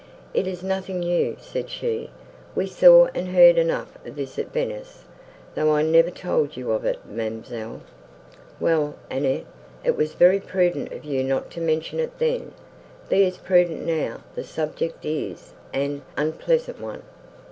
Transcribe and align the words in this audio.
"It 0.33 0.47
is 0.47 0.63
nothing 0.63 1.01
new," 1.01 1.37
said 1.39 1.69
she: 1.69 2.09
"we 2.55 2.65
saw 2.65 3.09
and 3.13 3.27
heard 3.27 3.59
enough 3.59 4.03
of 4.03 4.15
this 4.15 4.39
at 4.39 4.51
Venice, 4.51 5.03
though 5.53 5.75
I 5.75 5.83
never 5.83 6.09
told 6.09 6.57
you 6.57 6.71
of 6.71 6.85
it, 6.85 6.97
ma'amselle." 7.05 7.81
"Well, 8.59 8.95
Annette, 9.11 9.45
it 9.83 9.95
was 9.95 10.13
very 10.13 10.39
prudent 10.39 10.91
of 10.91 11.05
you 11.05 11.23
not 11.23 11.51
to 11.51 11.61
mention 11.61 11.99
it 11.99 12.17
then: 12.17 12.53
be 13.09 13.27
as 13.27 13.37
prudent 13.37 13.85
now; 13.85 14.23
the 14.33 14.43
subject 14.43 15.05
is 15.05 15.53
an 15.71 16.01
unpleasant 16.17 16.81
one." 16.81 17.03